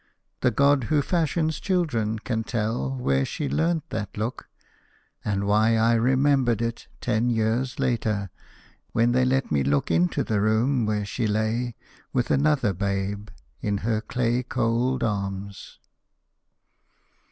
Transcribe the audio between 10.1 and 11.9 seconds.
the room where she lay